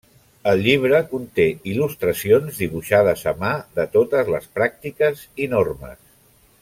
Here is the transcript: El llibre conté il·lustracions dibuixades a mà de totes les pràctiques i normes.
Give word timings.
El 0.51 0.61
llibre 0.67 1.01
conté 1.09 1.45
il·lustracions 1.73 2.57
dibuixades 2.63 3.27
a 3.33 3.35
mà 3.45 3.53
de 3.81 3.87
totes 3.99 4.33
les 4.37 4.49
pràctiques 4.57 5.23
i 5.47 5.51
normes. 5.57 6.03